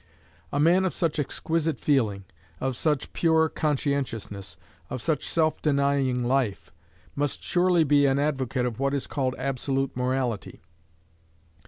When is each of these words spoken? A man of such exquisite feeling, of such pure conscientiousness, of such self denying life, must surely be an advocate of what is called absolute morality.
A 0.51 0.59
man 0.59 0.83
of 0.83 0.95
such 0.95 1.19
exquisite 1.19 1.79
feeling, 1.79 2.25
of 2.59 2.75
such 2.75 3.13
pure 3.13 3.49
conscientiousness, 3.49 4.57
of 4.89 4.99
such 4.99 5.29
self 5.29 5.61
denying 5.61 6.23
life, 6.23 6.71
must 7.15 7.43
surely 7.43 7.83
be 7.83 8.07
an 8.07 8.17
advocate 8.17 8.65
of 8.65 8.79
what 8.79 8.95
is 8.95 9.05
called 9.05 9.35
absolute 9.37 9.95
morality. 9.95 10.63